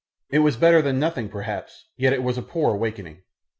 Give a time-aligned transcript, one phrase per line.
[0.31, 3.21] It was better than nothing perhaps, yet it was a poor awakening.